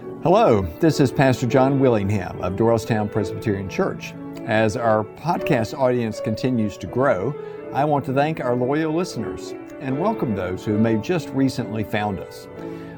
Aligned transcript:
Hello, 0.00 0.62
this 0.80 0.98
is 0.98 1.12
Pastor 1.12 1.46
John 1.46 1.78
Willingham 1.78 2.40
of 2.40 2.54
Doylestown 2.54 3.12
Presbyterian 3.12 3.68
Church. 3.68 4.14
As 4.46 4.74
our 4.74 5.04
podcast 5.04 5.78
audience 5.78 6.20
continues 6.20 6.78
to 6.78 6.86
grow, 6.86 7.34
I 7.74 7.84
want 7.84 8.06
to 8.06 8.14
thank 8.14 8.40
our 8.40 8.56
loyal 8.56 8.94
listeners 8.94 9.54
and 9.80 10.00
welcome 10.00 10.34
those 10.34 10.64
who 10.64 10.78
may 10.78 10.96
just 10.96 11.28
recently 11.30 11.84
found 11.84 12.18
us. 12.18 12.48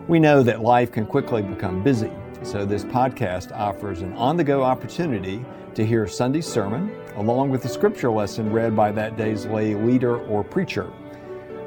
We 0.06 0.20
know 0.20 0.44
that 0.44 0.62
life 0.62 0.92
can 0.92 1.04
quickly 1.04 1.42
become 1.42 1.82
busy, 1.82 2.12
so 2.44 2.64
this 2.64 2.84
podcast 2.84 3.50
offers 3.50 4.02
an 4.02 4.12
on 4.12 4.36
the 4.36 4.44
go 4.44 4.62
opportunity 4.62 5.44
to 5.74 5.84
hear 5.84 6.06
Sunday's 6.06 6.46
sermon 6.46 6.92
along 7.16 7.50
with 7.50 7.64
the 7.64 7.68
scripture 7.68 8.12
lesson 8.12 8.52
read 8.52 8.76
by 8.76 8.92
that 8.92 9.16
day's 9.16 9.44
lay 9.46 9.74
leader 9.74 10.18
or 10.26 10.44
preacher. 10.44 10.92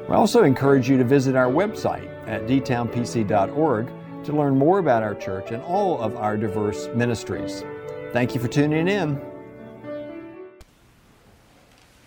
We 0.08 0.14
also 0.14 0.44
encourage 0.44 0.88
you 0.88 0.96
to 0.96 1.04
visit 1.04 1.36
our 1.36 1.50
website 1.50 2.08
at 2.26 2.46
dtownpc.org 2.46 3.92
to 4.26 4.32
learn 4.32 4.58
more 4.58 4.80
about 4.80 5.04
our 5.04 5.14
church 5.14 5.52
and 5.52 5.62
all 5.62 6.00
of 6.00 6.16
our 6.16 6.36
diverse 6.36 6.88
ministries. 6.94 7.64
Thank 8.12 8.34
you 8.34 8.40
for 8.40 8.48
tuning 8.48 8.88
in. 8.88 9.20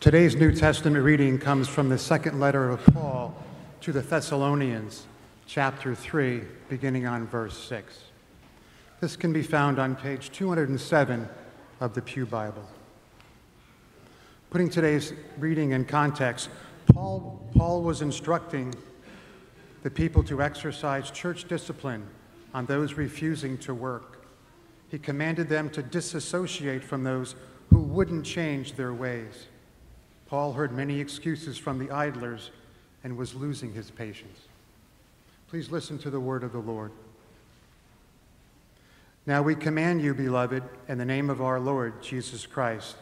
Today's 0.02 0.36
New 0.36 0.54
Testament 0.54 1.04
reading 1.04 1.38
comes 1.38 1.70
from 1.70 1.88
the 1.88 1.98
second 1.98 2.40
letter 2.40 2.70
of 2.70 2.84
Paul 2.88 3.36
to 3.82 3.94
the 3.94 4.02
Thessalonians, 4.02 5.06
chapter 5.48 5.96
3, 5.96 6.42
beginning 6.68 7.06
on 7.06 7.26
verse 7.26 7.58
6. 7.58 8.00
This 9.00 9.16
can 9.16 9.32
be 9.32 9.42
found 9.42 9.80
on 9.80 9.96
page 9.96 10.30
207 10.32 11.28
of 11.80 11.94
the 11.94 12.02
Pew 12.02 12.26
Bible. 12.26 12.68
Putting 14.50 14.70
today's 14.70 15.14
reading 15.38 15.72
in 15.72 15.86
context, 15.86 16.50
Paul, 16.94 17.50
Paul 17.56 17.82
was 17.82 18.02
instructing 18.02 18.74
the 19.84 19.90
people 19.90 20.24
to 20.24 20.42
exercise 20.42 21.10
church 21.12 21.48
discipline 21.48 22.06
on 22.54 22.66
those 22.66 22.94
refusing 22.94 23.58
to 23.60 23.74
work. 23.74 24.26
He 24.90 24.98
commanded 24.98 25.50
them 25.50 25.70
to 25.72 25.84
disassociate 25.84 26.84
from 26.84 27.04
those 27.04 27.36
who 27.70 27.80
wouldn't 27.80 28.26
change 28.26 28.74
their 28.74 28.94
ways. 28.94 29.48
Paul 30.28 30.54
heard 30.54 30.72
many 30.72 31.00
excuses 31.00 31.58
from 31.58 31.80
the 31.80 31.92
idlers 31.92 32.52
and 33.04 33.18
was 33.18 33.36
losing 33.36 33.74
his 33.74 33.92
patience. 33.92 34.40
Please 35.50 35.72
listen 35.72 35.98
to 36.00 36.10
the 36.10 36.20
word 36.20 36.44
of 36.44 36.52
the 36.52 36.60
Lord. 36.60 36.92
Now 39.26 39.42
we 39.42 39.56
command 39.56 40.02
you, 40.02 40.14
beloved, 40.14 40.64
in 40.88 40.98
the 40.98 41.06
name 41.06 41.30
of 41.30 41.42
our 41.42 41.60
Lord 41.60 42.02
Jesus 42.02 42.46
Christ, 42.46 42.96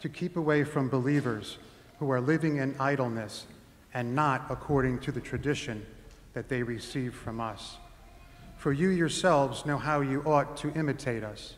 to 0.00 0.08
keep 0.08 0.36
away 0.36 0.64
from 0.64 0.88
believers 0.88 1.58
who 1.98 2.10
are 2.10 2.20
living 2.20 2.56
in 2.56 2.74
idleness 2.78 3.46
and 3.92 4.14
not 4.14 4.46
according 4.50 4.98
to 5.00 5.12
the 5.12 5.20
tradition 5.20 5.84
that 6.32 6.48
they 6.48 6.62
receive 6.62 7.14
from 7.14 7.40
us. 7.40 7.76
For 8.64 8.72
you 8.72 8.88
yourselves 8.88 9.66
know 9.66 9.76
how 9.76 10.00
you 10.00 10.22
ought 10.22 10.56
to 10.56 10.72
imitate 10.72 11.22
us. 11.22 11.56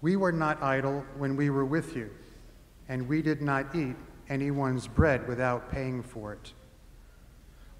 We 0.00 0.16
were 0.16 0.32
not 0.32 0.60
idle 0.60 1.04
when 1.18 1.36
we 1.36 1.50
were 1.50 1.64
with 1.64 1.94
you, 1.94 2.10
and 2.88 3.08
we 3.08 3.22
did 3.22 3.40
not 3.40 3.72
eat 3.76 3.94
anyone's 4.28 4.88
bread 4.88 5.28
without 5.28 5.70
paying 5.70 6.02
for 6.02 6.32
it. 6.32 6.52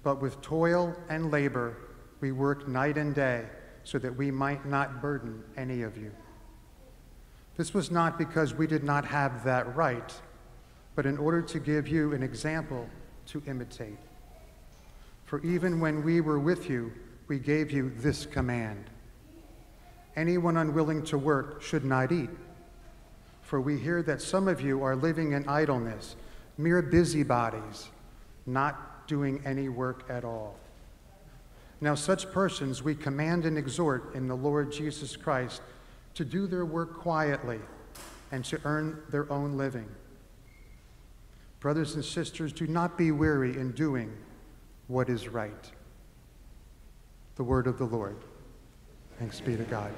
But 0.01 0.21
with 0.21 0.41
toil 0.41 0.95
and 1.09 1.29
labor, 1.29 1.75
we 2.21 2.31
worked 2.31 2.69
night 2.69 2.97
and 2.97 3.13
day 3.13 3.47
so 3.83 3.99
that 3.99 4.15
we 4.15 4.31
might 4.31 4.65
not 4.65 5.01
burden 5.01 5.43
any 5.57 5.81
of 5.81 5.97
you. 5.97 6.13
This 7.57 7.73
was 7.73 7.91
not 7.91 8.17
because 8.17 8.53
we 8.53 8.65
did 8.65 8.85
not 8.85 9.03
have 9.03 9.43
that 9.43 9.75
right, 9.75 10.13
but 10.95 11.05
in 11.05 11.17
order 11.17 11.41
to 11.41 11.59
give 11.59 11.89
you 11.89 12.13
an 12.13 12.23
example 12.23 12.89
to 13.25 13.43
imitate. 13.45 13.99
For 15.25 15.41
even 15.43 15.81
when 15.81 16.01
we 16.01 16.21
were 16.21 16.39
with 16.39 16.69
you, 16.69 16.93
we 17.27 17.39
gave 17.39 17.71
you 17.71 17.91
this 17.97 18.25
command 18.25 18.89
Anyone 20.15 20.55
unwilling 20.57 21.03
to 21.05 21.17
work 21.17 21.61
should 21.61 21.83
not 21.83 22.11
eat. 22.11 22.29
For 23.41 23.59
we 23.59 23.77
hear 23.77 24.01
that 24.03 24.21
some 24.21 24.47
of 24.47 24.61
you 24.61 24.81
are 24.83 24.95
living 24.95 25.33
in 25.33 25.47
idleness, 25.47 26.15
mere 26.57 26.81
busybodies, 26.81 27.89
not 28.45 29.07
doing 29.07 29.41
any 29.45 29.69
work 29.69 30.05
at 30.09 30.23
all. 30.23 30.55
Now, 31.81 31.95
such 31.95 32.31
persons 32.31 32.81
we 32.81 32.95
command 32.95 33.45
and 33.45 33.57
exhort 33.57 34.15
in 34.15 34.27
the 34.27 34.35
Lord 34.35 34.71
Jesus 34.71 35.15
Christ 35.15 35.61
to 36.13 36.23
do 36.23 36.47
their 36.47 36.65
work 36.65 36.97
quietly 36.97 37.59
and 38.31 38.43
to 38.45 38.59
earn 38.63 39.03
their 39.09 39.31
own 39.31 39.57
living. 39.57 39.87
Brothers 41.59 41.95
and 41.95 42.05
sisters, 42.05 42.53
do 42.53 42.67
not 42.67 42.97
be 42.97 43.11
weary 43.11 43.57
in 43.57 43.71
doing 43.71 44.15
what 44.87 45.09
is 45.09 45.27
right. 45.27 45.71
The 47.35 47.43
word 47.43 47.67
of 47.67 47.77
the 47.77 47.85
Lord. 47.85 48.15
Thanks 49.19 49.41
be 49.41 49.57
to 49.57 49.63
God. 49.63 49.91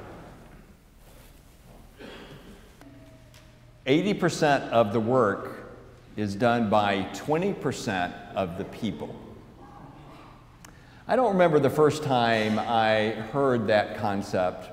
80% 3.86 4.70
of 4.70 4.92
the 4.92 5.00
work 5.00 5.72
is 6.16 6.34
done 6.34 6.70
by 6.70 7.08
20% 7.14 8.12
of 8.34 8.58
the 8.58 8.66
people. 8.66 9.16
I 11.08 11.16
don't 11.16 11.31
remember 11.31 11.59
the 11.59 11.70
first 11.70 12.03
time 12.03 12.58
I 12.59 13.12
heard 13.31 13.68
that 13.68 13.97
concept, 13.97 14.70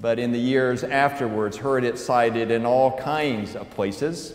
but 0.00 0.18
in 0.18 0.32
the 0.32 0.38
years 0.38 0.82
afterwards, 0.82 1.56
heard 1.56 1.84
it 1.84 1.98
cited 1.98 2.50
in 2.50 2.66
all 2.66 2.98
kinds 2.98 3.54
of 3.54 3.70
places. 3.70 4.34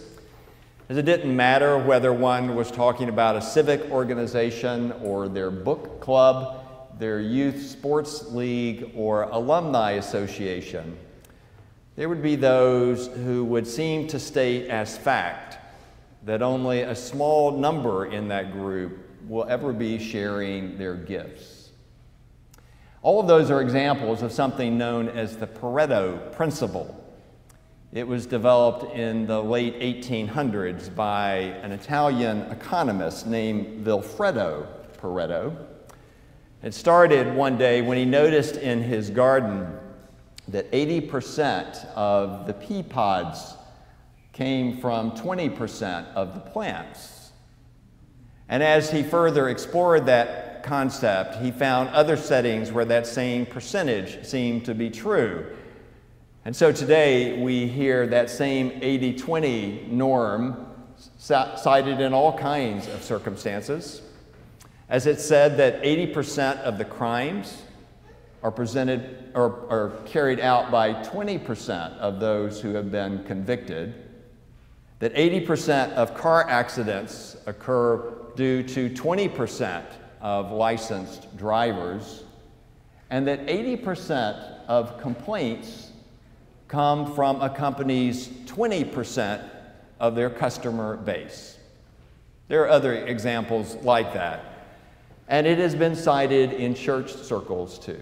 As 0.88 0.96
it 0.96 1.04
didn't 1.04 1.36
matter 1.36 1.78
whether 1.78 2.14
one 2.14 2.56
was 2.56 2.72
talking 2.72 3.10
about 3.10 3.36
a 3.36 3.42
civic 3.42 3.92
organization 3.92 4.94
or 5.04 5.28
their 5.28 5.52
book 5.52 6.00
club, 6.00 6.63
their 7.00 7.20
youth 7.20 7.68
sports 7.68 8.32
league, 8.32 8.92
or 8.96 9.24
alumni 9.24 9.92
association. 9.92 10.98
There 11.96 12.10
would 12.10 12.22
be 12.24 12.36
those 12.36 13.08
who 13.08 13.44
would 13.46 13.68
seem 13.68 14.08
to 14.08 14.20
state 14.20 14.70
as 14.70 14.98
fact 14.98 15.58
that 16.26 16.42
only 16.42 16.82
a 16.82 16.96
small 16.96 17.52
number 17.52 18.06
in 18.06 18.28
that 18.30 18.52
group 18.52 19.00
will 19.28 19.46
ever 19.46 19.74
be 19.74 20.00
sharing 20.00 20.78
their 20.78 20.96
gifts. 20.96 21.70
All 23.02 23.20
of 23.20 23.28
those 23.28 23.52
are 23.52 23.62
examples 23.62 24.22
of 24.22 24.32
something 24.32 24.78
known 24.78 25.10
as 25.10 25.36
the 25.36 25.48
Pareto 25.48 26.32
Principle. 26.32 27.00
It 27.92 28.08
was 28.08 28.26
developed 28.26 28.96
in 28.96 29.28
the 29.28 29.42
late 29.42 29.80
1800s 29.80 30.96
by 30.96 31.34
an 31.62 31.72
Italian 31.74 32.42
economist 32.44 33.28
named 33.28 33.86
Vilfredo 33.86 34.66
Pareto. 34.98 35.56
It 36.64 36.74
started 36.74 37.36
one 37.36 37.58
day 37.58 37.82
when 37.82 37.98
he 37.98 38.06
noticed 38.06 38.56
in 38.56 38.82
his 38.82 39.10
garden 39.10 39.68
that 40.48 40.72
80% 40.72 41.86
of 41.88 42.48
the 42.48 42.54
pea 42.54 42.82
pods 42.82 43.56
came 44.32 44.78
from 44.78 45.12
20% 45.12 46.14
of 46.14 46.34
the 46.34 46.40
plants. 46.40 47.32
And 48.48 48.64
as 48.64 48.90
he 48.90 49.04
further 49.04 49.50
explored 49.50 50.06
that 50.06 50.64
concept, 50.64 51.36
he 51.44 51.52
found 51.52 51.90
other 51.90 52.16
settings 52.16 52.72
where 52.72 52.86
that 52.86 53.08
same 53.08 53.46
percentage 53.46 54.26
seemed 54.26 54.64
to 54.64 54.74
be 54.74 54.90
true. 54.90 55.46
And 56.46 56.56
so 56.56 56.72
today 56.72 57.42
we 57.42 57.68
hear 57.68 58.08
that 58.08 58.30
same 58.30 58.72
80 58.82 59.18
20 59.18 59.88
norm 59.92 60.66
cited 61.18 62.00
in 62.00 62.14
all 62.14 62.38
kinds 62.38 62.88
of 62.88 63.04
circumstances. 63.04 64.03
As 64.90 65.08
it 65.08 65.20
said 65.20 65.58
that 65.58 65.82
80% 65.82 66.60
of 66.60 66.78
the 66.78 66.86
crimes 66.86 67.64
are 68.44 68.52
presented 68.52 69.32
or 69.34 69.66
are 69.70 69.94
carried 70.06 70.40
out 70.40 70.70
by 70.70 70.94
20% 70.94 71.98
of 71.98 72.20
those 72.20 72.60
who 72.60 72.74
have 72.74 72.92
been 72.92 73.24
convicted, 73.24 73.96
that 75.00 75.14
80% 75.16 75.94
of 75.94 76.14
car 76.14 76.48
accidents 76.50 77.38
occur 77.46 78.14
due 78.36 78.64
to 78.64 78.90
20% 78.90 79.84
of 80.22 80.52
licensed 80.52 81.36
drivers, 81.38 82.24
and 83.10 83.28
that 83.28 83.46
80% 83.48 84.66
of 84.68 85.00
complaints 85.00 85.92
come 86.68 87.14
from 87.14 87.42
a 87.42 87.50
company's 87.50 88.28
20% 88.28 89.50
of 90.00 90.16
their 90.16 90.30
customer 90.30 90.98
base. 90.98 91.58
There 92.48 92.64
are 92.64 92.70
other 92.70 92.94
examples 92.94 93.76
like 93.84 94.14
that. 94.14 94.53
And 95.34 95.48
it 95.48 95.58
has 95.58 95.74
been 95.74 95.96
cited 95.96 96.54
in 96.54 96.76
church 96.76 97.12
circles 97.12 97.80
too. 97.80 98.00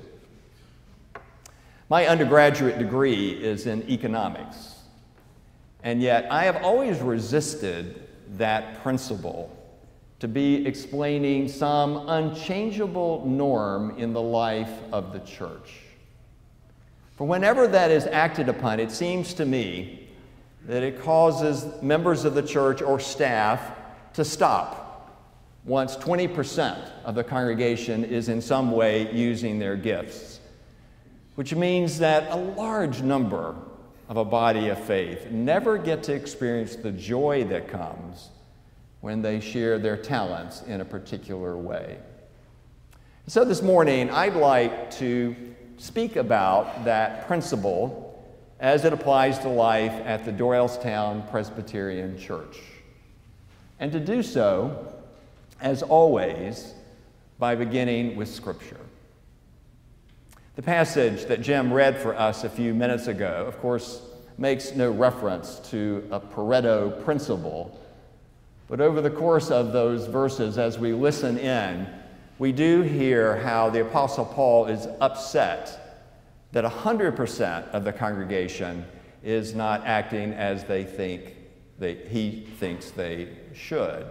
My 1.88 2.06
undergraduate 2.08 2.78
degree 2.78 3.30
is 3.30 3.68
in 3.68 3.90
economics, 3.90 4.76
and 5.82 6.02
yet 6.02 6.30
I 6.30 6.44
have 6.44 6.58
always 6.62 7.00
resisted 7.00 8.06
that 8.32 8.84
principle 8.84 9.50
to 10.20 10.28
be 10.28 10.68
explaining 10.68 11.48
some 11.48 12.10
unchangeable 12.10 13.26
norm 13.26 13.98
in 13.98 14.12
the 14.12 14.22
life 14.22 14.84
of 14.92 15.14
the 15.14 15.20
church. 15.20 15.84
For 17.16 17.26
whenever 17.26 17.66
that 17.66 17.92
is 17.92 18.08
acted 18.08 18.50
upon, 18.50 18.82
it 18.82 18.92
seems 18.92 19.34
to 19.36 19.46
me 19.46 20.10
that 20.66 20.84
it 20.84 21.02
causes 21.02 21.82
members 21.82 22.26
of 22.26 22.36
the 22.36 22.44
church 22.44 22.82
or 22.82 23.00
staff 23.00 23.72
to 24.16 24.26
stop 24.26 24.81
once 25.64 25.96
20% 25.96 26.90
of 27.06 27.16
the 27.16 27.24
congregation 27.24 28.04
is 28.04 28.30
in 28.30 28.42
some 28.42 28.72
way 28.72 29.12
using 29.14 29.60
their 29.60 29.76
gifts. 29.76 30.40
which 31.36 31.56
means 31.56 31.98
that 31.98 32.30
a 32.30 32.36
large 32.36 33.02
number 33.02 33.56
of 34.10 34.18
a 34.18 34.26
body 34.26 34.68
of 34.68 34.84
faith 34.84 35.32
never 35.32 35.78
get 35.78 36.04
to 36.04 36.14
experience 36.14 36.76
the 36.76 36.92
joy 36.92 37.46
that 37.46 37.70
comes 37.70 38.30
when 39.00 39.22
they 39.22 39.40
share 39.40 39.80
their 39.80 39.96
talents 39.96 40.62
in 40.64 40.82
a 40.82 40.86
particular 40.86 41.58
way. 41.58 41.98
So, 43.28 43.46
this 43.46 43.62
morning, 43.62 44.10
I'd 44.10 44.36
like 44.36 44.92
to 44.98 45.36
speak 45.78 46.18
about 46.18 46.84
that 46.84 47.28
principle 47.28 48.22
as 48.60 48.84
it 48.84 48.92
applies 48.94 49.40
to 49.40 49.48
life 49.48 49.94
at 50.06 50.26
the 50.26 50.32
Doylestown 50.32 51.30
Presbyterian 51.32 52.18
Church. 52.20 52.60
And 53.80 53.92
to 53.94 54.00
do 54.00 54.22
so, 54.22 55.01
as 55.62 55.84
always, 55.84 56.74
by 57.40 57.56
beginning 57.56 58.16
with 58.16 58.28
Scripture. 58.28 58.78
The 60.56 60.62
passage 60.62 61.26
that 61.26 61.42
Jim 61.42 61.72
read 61.72 61.98
for 61.98 62.16
us 62.16 62.44
a 62.44 62.50
few 62.50 62.74
minutes 62.74 63.08
ago, 63.08 63.46
of 63.48 63.58
course, 63.60 64.02
makes 64.38 64.74
no 64.74 64.92
reference 64.92 65.60
to 65.70 66.08
a 66.12 66.20
Pareto 66.20 67.04
principle. 67.04 67.80
But 68.68 68.82
over 68.82 69.02
the 69.02 69.10
course 69.10 69.50
of 69.50 69.72
those 69.72 70.08
verses, 70.08 70.58
as 70.58 70.78
we 70.78 70.94
listen 70.94 71.38
in, 71.38 71.88
we 72.38 72.52
do 72.52 72.82
hear 72.82 73.38
how 73.38 73.70
the 73.70 73.82
Apostle 73.82 74.26
Paul 74.26 74.66
is 74.66 74.88
upset 75.00 76.04
that 76.52 76.66
100% 76.66 77.70
of 77.70 77.84
the 77.84 77.94
congregation 77.94 78.86
is 79.24 79.54
not 79.54 79.86
acting 79.86 80.34
as 80.34 80.64
they 80.66 80.84
think 80.84 81.36
they, 81.78 81.96
he 81.96 82.48
thinks 82.60 82.92
they 82.92 83.30
should. 83.54 84.06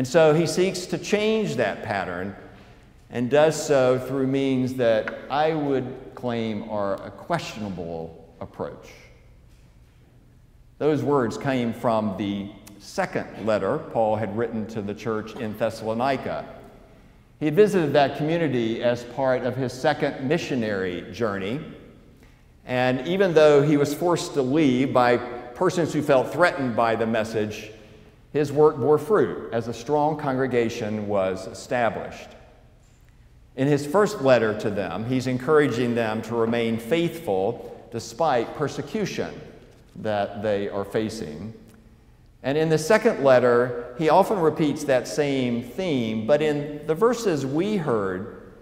And 0.00 0.08
so 0.08 0.32
he 0.32 0.46
seeks 0.46 0.86
to 0.86 0.96
change 0.96 1.56
that 1.56 1.82
pattern 1.82 2.34
and 3.10 3.28
does 3.28 3.54
so 3.54 3.98
through 3.98 4.28
means 4.28 4.72
that 4.76 5.14
I 5.28 5.52
would 5.52 6.12
claim 6.14 6.70
are 6.70 6.94
a 7.06 7.10
questionable 7.10 8.34
approach. 8.40 8.92
Those 10.78 11.02
words 11.02 11.36
came 11.36 11.74
from 11.74 12.16
the 12.16 12.48
second 12.78 13.44
letter 13.44 13.76
Paul 13.76 14.16
had 14.16 14.34
written 14.34 14.66
to 14.68 14.80
the 14.80 14.94
church 14.94 15.36
in 15.36 15.54
Thessalonica. 15.58 16.46
He 17.38 17.44
had 17.44 17.54
visited 17.54 17.92
that 17.92 18.16
community 18.16 18.82
as 18.82 19.04
part 19.04 19.42
of 19.42 19.54
his 19.54 19.70
second 19.70 20.26
missionary 20.26 21.12
journey. 21.12 21.60
And 22.64 23.06
even 23.06 23.34
though 23.34 23.60
he 23.60 23.76
was 23.76 23.92
forced 23.92 24.32
to 24.32 24.40
leave 24.40 24.94
by 24.94 25.18
persons 25.18 25.92
who 25.92 26.00
felt 26.00 26.32
threatened 26.32 26.74
by 26.74 26.96
the 26.96 27.06
message, 27.06 27.72
his 28.32 28.52
work 28.52 28.76
bore 28.76 28.98
fruit 28.98 29.52
as 29.52 29.68
a 29.68 29.74
strong 29.74 30.16
congregation 30.16 31.08
was 31.08 31.46
established. 31.46 32.28
In 33.56 33.66
his 33.66 33.86
first 33.86 34.20
letter 34.22 34.58
to 34.60 34.70
them, 34.70 35.04
he's 35.04 35.26
encouraging 35.26 35.94
them 35.94 36.22
to 36.22 36.34
remain 36.34 36.78
faithful 36.78 37.88
despite 37.90 38.56
persecution 38.56 39.38
that 39.96 40.42
they 40.42 40.68
are 40.68 40.84
facing. 40.84 41.52
And 42.42 42.56
in 42.56 42.68
the 42.68 42.78
second 42.78 43.22
letter, 43.22 43.94
he 43.98 44.08
often 44.08 44.38
repeats 44.38 44.84
that 44.84 45.06
same 45.06 45.62
theme, 45.62 46.26
but 46.26 46.40
in 46.40 46.86
the 46.86 46.94
verses 46.94 47.44
we 47.44 47.76
heard, 47.76 48.52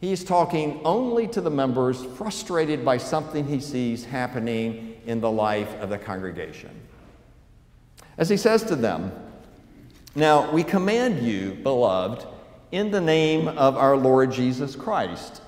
he's 0.00 0.22
talking 0.22 0.80
only 0.84 1.26
to 1.28 1.40
the 1.40 1.50
members 1.50 2.04
frustrated 2.16 2.84
by 2.84 2.98
something 2.98 3.46
he 3.46 3.58
sees 3.58 4.04
happening 4.04 5.00
in 5.06 5.20
the 5.20 5.30
life 5.30 5.74
of 5.80 5.88
the 5.88 5.98
congregation. 5.98 6.70
As 8.16 8.28
he 8.28 8.36
says 8.36 8.62
to 8.64 8.76
them, 8.76 9.12
Now 10.14 10.50
we 10.52 10.62
command 10.62 11.26
you, 11.26 11.52
beloved, 11.62 12.26
in 12.70 12.90
the 12.90 13.00
name 13.00 13.48
of 13.48 13.76
our 13.76 13.96
Lord 13.96 14.32
Jesus 14.32 14.76
Christ, 14.76 15.42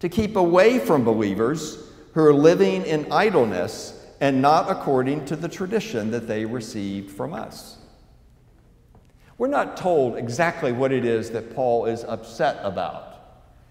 to 0.00 0.08
keep 0.08 0.36
away 0.36 0.78
from 0.78 1.04
believers 1.04 1.78
who 2.14 2.24
are 2.24 2.34
living 2.34 2.84
in 2.84 3.10
idleness 3.12 3.94
and 4.20 4.42
not 4.42 4.70
according 4.70 5.24
to 5.26 5.36
the 5.36 5.48
tradition 5.48 6.10
that 6.10 6.26
they 6.26 6.44
received 6.44 7.10
from 7.10 7.32
us. 7.32 7.78
We're 9.36 9.46
not 9.46 9.76
told 9.76 10.16
exactly 10.16 10.72
what 10.72 10.90
it 10.90 11.04
is 11.04 11.30
that 11.30 11.54
Paul 11.54 11.86
is 11.86 12.02
upset 12.02 12.58
about, 12.64 13.20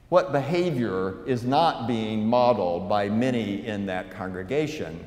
what 0.07 0.31
behavior 0.31 1.25
is 1.25 1.43
not 1.43 1.87
being 1.87 2.25
modeled 2.25 2.87
by 2.87 3.09
many 3.09 3.65
in 3.67 3.85
that 3.87 4.11
congregation. 4.11 5.03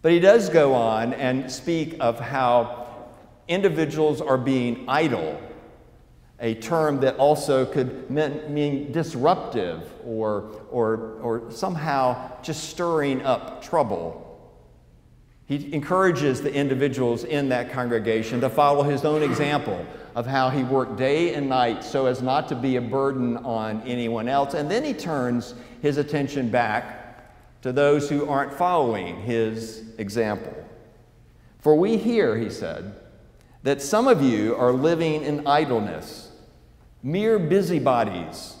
But 0.00 0.12
he 0.12 0.20
does 0.20 0.48
go 0.48 0.74
on 0.74 1.12
and 1.14 1.50
speak 1.50 1.96
of 2.00 2.20
how 2.20 2.86
individuals 3.48 4.20
are 4.20 4.38
being 4.38 4.84
idle, 4.88 5.40
a 6.38 6.54
term 6.54 7.00
that 7.00 7.16
also 7.16 7.66
could 7.66 8.08
mean 8.10 8.92
disruptive 8.92 9.92
or, 10.04 10.50
or, 10.70 11.18
or 11.20 11.50
somehow 11.50 12.40
just 12.42 12.70
stirring 12.70 13.22
up 13.22 13.62
trouble. 13.62 14.24
He 15.46 15.72
encourages 15.72 16.42
the 16.42 16.52
individuals 16.52 17.24
in 17.24 17.48
that 17.48 17.72
congregation 17.72 18.40
to 18.42 18.50
follow 18.50 18.82
his 18.82 19.04
own 19.04 19.22
example 19.22 19.84
of 20.14 20.26
how 20.26 20.50
he 20.50 20.62
worked 20.62 20.96
day 20.96 21.34
and 21.34 21.48
night 21.48 21.82
so 21.82 22.06
as 22.06 22.20
not 22.20 22.48
to 22.48 22.54
be 22.54 22.76
a 22.76 22.82
burden 22.82 23.38
on 23.38 23.80
anyone 23.86 24.28
else. 24.28 24.52
And 24.52 24.70
then 24.70 24.84
he 24.84 24.92
turns 24.92 25.54
his 25.80 25.96
attention 25.96 26.50
back 26.50 26.97
to 27.62 27.72
those 27.72 28.08
who 28.08 28.28
aren't 28.28 28.52
following 28.52 29.20
his 29.22 29.84
example. 29.98 30.54
For 31.60 31.74
we 31.74 31.96
hear, 31.96 32.36
he 32.36 32.50
said, 32.50 32.94
that 33.62 33.82
some 33.82 34.06
of 34.06 34.22
you 34.22 34.54
are 34.54 34.72
living 34.72 35.22
in 35.24 35.46
idleness, 35.46 36.30
mere 37.02 37.38
busybodies, 37.38 38.56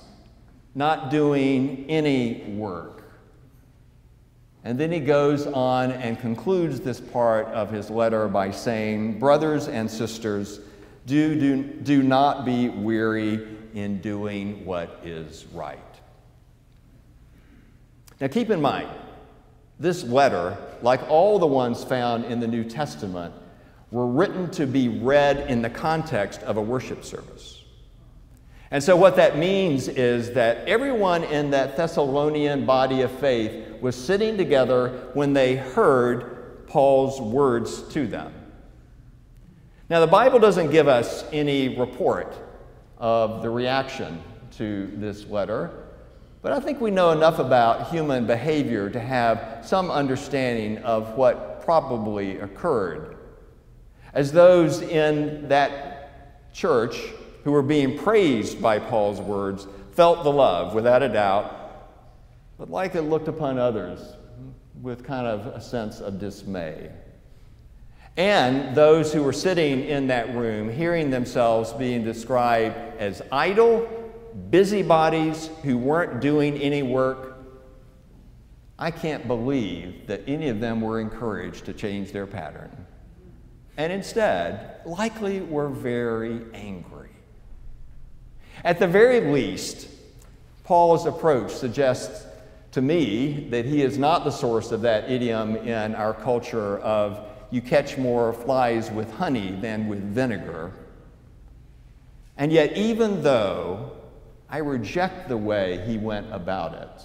not 0.74 1.10
doing 1.10 1.86
any 1.88 2.44
work. 2.56 2.98
And 4.64 4.78
then 4.78 4.90
he 4.90 5.00
goes 5.00 5.46
on 5.46 5.92
and 5.92 6.18
concludes 6.18 6.80
this 6.80 7.00
part 7.00 7.46
of 7.46 7.70
his 7.70 7.90
letter 7.90 8.28
by 8.28 8.50
saying, 8.50 9.18
Brothers 9.18 9.68
and 9.68 9.90
sisters, 9.90 10.60
do, 11.06 11.38
do, 11.40 11.62
do 11.62 12.02
not 12.02 12.44
be 12.44 12.68
weary 12.68 13.56
in 13.74 14.00
doing 14.00 14.64
what 14.64 15.00
is 15.04 15.46
right. 15.52 15.78
Now 18.20 18.26
keep 18.28 18.50
in 18.50 18.60
mind, 18.60 18.88
this 19.78 20.02
letter, 20.02 20.56
like 20.82 21.08
all 21.08 21.38
the 21.38 21.46
ones 21.46 21.84
found 21.84 22.24
in 22.24 22.40
the 22.40 22.48
New 22.48 22.64
Testament, 22.64 23.32
were 23.90 24.06
written 24.06 24.50
to 24.50 24.66
be 24.66 24.88
read 24.88 25.48
in 25.48 25.62
the 25.62 25.70
context 25.70 26.42
of 26.42 26.56
a 26.56 26.62
worship 26.62 27.04
service. 27.04 27.64
And 28.70 28.82
so, 28.82 28.96
what 28.96 29.16
that 29.16 29.38
means 29.38 29.88
is 29.88 30.32
that 30.32 30.68
everyone 30.68 31.24
in 31.24 31.50
that 31.50 31.76
Thessalonian 31.76 32.66
body 32.66 33.00
of 33.00 33.10
faith 33.12 33.80
was 33.80 33.96
sitting 33.96 34.36
together 34.36 35.08
when 35.14 35.32
they 35.32 35.56
heard 35.56 36.66
Paul's 36.66 37.18
words 37.18 37.82
to 37.94 38.06
them. 38.06 38.32
Now, 39.88 40.00
the 40.00 40.06
Bible 40.06 40.38
doesn't 40.38 40.70
give 40.70 40.86
us 40.86 41.24
any 41.32 41.78
report 41.78 42.36
of 42.98 43.40
the 43.40 43.48
reaction 43.48 44.22
to 44.58 44.90
this 44.96 45.24
letter, 45.26 45.87
but 46.40 46.52
I 46.52 46.60
think 46.60 46.80
we 46.80 46.90
know 46.90 47.10
enough 47.10 47.38
about 47.38 47.90
human 47.90 48.26
behavior 48.26 48.88
to 48.90 49.00
have 49.00 49.60
some 49.62 49.90
understanding 49.90 50.78
of 50.78 51.16
what 51.16 51.62
probably 51.64 52.38
occurred. 52.38 53.16
As 54.14 54.32
those 54.32 54.80
in 54.80 55.48
that 55.48 56.54
church 56.54 56.96
who 57.44 57.52
were 57.52 57.62
being 57.62 57.98
praised 57.98 58.62
by 58.62 58.78
Paul's 58.78 59.20
words 59.20 59.66
felt 59.92 60.22
the 60.22 60.32
love, 60.32 60.74
without 60.74 61.02
a 61.02 61.08
doubt, 61.08 61.54
but 62.56 62.70
likely 62.70 63.00
looked 63.00 63.28
upon 63.28 63.58
others 63.58 64.00
with 64.80 65.04
kind 65.04 65.26
of 65.26 65.46
a 65.46 65.60
sense 65.60 66.00
of 66.00 66.18
dismay. 66.18 66.90
And 68.16 68.74
those 68.74 69.12
who 69.12 69.22
were 69.22 69.32
sitting 69.32 69.84
in 69.84 70.08
that 70.08 70.34
room, 70.34 70.68
hearing 70.68 71.10
themselves 71.10 71.72
being 71.72 72.04
described 72.04 72.76
as 72.98 73.22
idle, 73.30 73.88
busybodies 74.50 75.50
who 75.62 75.78
weren't 75.78 76.20
doing 76.20 76.56
any 76.58 76.82
work, 76.82 77.36
I 78.78 78.90
can't 78.90 79.26
believe 79.26 80.06
that 80.06 80.22
any 80.26 80.48
of 80.48 80.60
them 80.60 80.80
were 80.80 81.00
encouraged 81.00 81.64
to 81.66 81.72
change 81.72 82.12
their 82.12 82.26
pattern. 82.26 82.70
And 83.76 83.92
instead, 83.92 84.80
likely 84.84 85.40
were 85.40 85.68
very 85.68 86.42
angry. 86.54 87.10
At 88.64 88.78
the 88.78 88.86
very 88.86 89.20
least, 89.32 89.88
Paul's 90.64 91.06
approach 91.06 91.52
suggests 91.52 92.26
to 92.72 92.82
me 92.82 93.48
that 93.50 93.64
he 93.64 93.82
is 93.82 93.98
not 93.98 94.24
the 94.24 94.30
source 94.30 94.72
of 94.72 94.82
that 94.82 95.10
idiom 95.10 95.56
in 95.56 95.94
our 95.94 96.12
culture 96.12 96.78
of 96.78 97.24
you 97.50 97.62
catch 97.62 97.96
more 97.96 98.32
flies 98.32 98.90
with 98.90 99.10
honey 99.14 99.52
than 99.52 99.88
with 99.88 100.02
vinegar. 100.02 100.72
And 102.36 102.52
yet, 102.52 102.76
even 102.76 103.22
though 103.22 103.92
I 104.50 104.58
reject 104.58 105.28
the 105.28 105.36
way 105.36 105.84
he 105.86 105.98
went 105.98 106.32
about 106.32 106.74
it, 106.74 107.02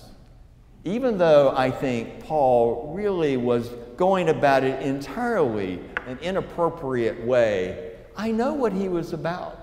even 0.90 1.18
though 1.18 1.54
I 1.56 1.72
think 1.72 2.22
Paul 2.22 2.94
really 2.96 3.38
was 3.38 3.70
going 3.98 4.30
about 4.30 4.64
it 4.64 4.82
entirely 4.82 5.80
an 6.08 6.18
inappropriate 6.20 7.26
way, 7.26 7.92
I 8.16 8.32
know 8.32 8.54
what 8.54 8.74
he 8.74 8.88
was 8.88 9.14
about. 9.14 9.60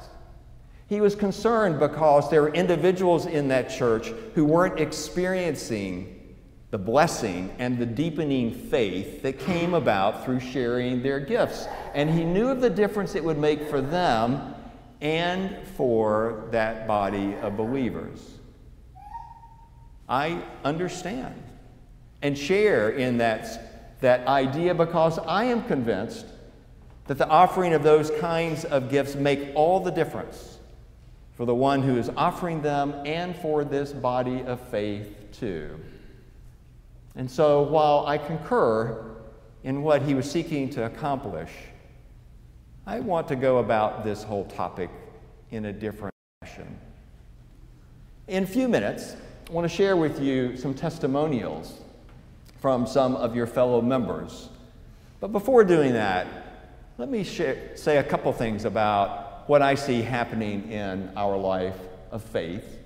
He 0.88 1.00
was 1.00 1.14
concerned 1.14 1.78
because 1.78 2.28
there 2.30 2.42
were 2.42 2.52
individuals 2.52 3.26
in 3.26 3.48
that 3.48 3.70
church 3.70 4.08
who 4.34 4.44
weren't 4.44 4.80
experiencing 4.80 6.36
the 6.70 6.78
blessing 6.78 7.54
and 7.58 7.78
the 7.78 7.86
deepening 7.86 8.52
faith 8.52 9.22
that 9.22 9.38
came 9.38 9.74
about 9.74 10.24
through 10.24 10.40
sharing 10.40 11.02
their 11.02 11.20
gifts. 11.20 11.66
And 11.94 12.10
he 12.10 12.24
knew 12.24 12.48
of 12.48 12.60
the 12.60 12.70
difference 12.70 13.14
it 13.14 13.24
would 13.24 13.38
make 13.38 13.68
for 13.68 13.80
them 13.80 14.54
and 15.00 15.56
for 15.76 16.48
that 16.50 16.86
body 16.86 17.34
of 17.36 17.56
believers. 17.56 18.38
I 20.08 20.42
understand 20.64 21.42
and 22.22 22.36
share 22.36 22.90
in 22.90 23.18
that, 23.18 24.00
that 24.00 24.26
idea 24.26 24.74
because 24.74 25.18
I 25.18 25.44
am 25.44 25.64
convinced 25.64 26.26
that 27.06 27.18
the 27.18 27.28
offering 27.28 27.72
of 27.72 27.82
those 27.82 28.10
kinds 28.20 28.64
of 28.64 28.90
gifts 28.90 29.14
make 29.14 29.50
all 29.54 29.80
the 29.80 29.90
difference 29.90 30.58
for 31.34 31.46
the 31.46 31.54
one 31.54 31.82
who 31.82 31.96
is 31.96 32.10
offering 32.16 32.60
them 32.60 32.94
and 33.06 33.34
for 33.34 33.64
this 33.64 33.92
body 33.92 34.42
of 34.42 34.60
faith 34.68 35.16
too. 35.32 35.80
And 37.16 37.30
so 37.30 37.62
while 37.62 38.06
I 38.06 38.18
concur 38.18 39.16
in 39.64 39.82
what 39.82 40.02
he 40.02 40.14
was 40.14 40.30
seeking 40.30 40.70
to 40.70 40.84
accomplish, 40.84 41.50
I 42.90 42.98
want 42.98 43.28
to 43.28 43.36
go 43.36 43.58
about 43.58 44.02
this 44.02 44.24
whole 44.24 44.46
topic 44.46 44.90
in 45.52 45.66
a 45.66 45.72
different 45.72 46.12
fashion. 46.40 46.76
In 48.26 48.42
a 48.42 48.46
few 48.48 48.66
minutes, 48.66 49.14
I 49.48 49.52
want 49.52 49.64
to 49.64 49.72
share 49.72 49.96
with 49.96 50.20
you 50.20 50.56
some 50.56 50.74
testimonials 50.74 51.82
from 52.58 52.88
some 52.88 53.14
of 53.14 53.36
your 53.36 53.46
fellow 53.46 53.80
members. 53.80 54.48
But 55.20 55.28
before 55.28 55.62
doing 55.62 55.92
that, 55.92 56.26
let 56.98 57.08
me 57.08 57.22
share, 57.22 57.76
say 57.76 57.98
a 57.98 58.02
couple 58.02 58.32
things 58.32 58.64
about 58.64 59.48
what 59.48 59.62
I 59.62 59.76
see 59.76 60.02
happening 60.02 60.68
in 60.68 61.12
our 61.16 61.38
life 61.38 61.78
of 62.10 62.24
faith 62.24 62.76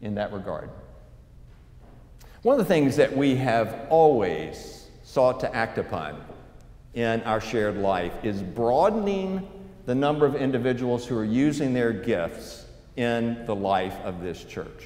in 0.00 0.14
that 0.14 0.32
regard. 0.32 0.70
One 2.42 2.52
of 2.52 2.64
the 2.64 2.72
things 2.72 2.94
that 2.98 3.16
we 3.16 3.34
have 3.34 3.88
always 3.90 4.86
sought 5.02 5.40
to 5.40 5.52
act 5.52 5.78
upon 5.78 6.24
in 6.94 7.22
our 7.22 7.40
shared 7.40 7.76
life 7.76 8.12
is 8.22 8.42
broadening 8.42 9.48
the 9.86 9.94
number 9.94 10.26
of 10.26 10.34
individuals 10.36 11.06
who 11.06 11.16
are 11.16 11.24
using 11.24 11.72
their 11.72 11.92
gifts 11.92 12.66
in 12.96 13.44
the 13.46 13.54
life 13.54 13.96
of 14.04 14.20
this 14.22 14.44
church. 14.44 14.84